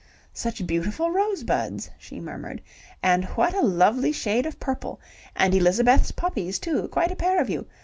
"Such 0.33 0.65
beautiful 0.65 1.11
rosebuds," 1.11 1.91
she 1.99 2.19
murmured, 2.19 2.63
"and 3.03 3.23
what 3.35 3.53
a 3.53 3.61
lovely 3.61 4.11
shade 4.11 4.47
of 4.47 4.59
purple. 4.59 4.99
And 5.35 5.53
Elizabeth's 5.53 6.09
poppies 6.09 6.57
too, 6.57 6.87
quite 6.87 7.11
a 7.11 7.15
pair 7.15 7.39
of 7.39 7.51
you. 7.51 7.67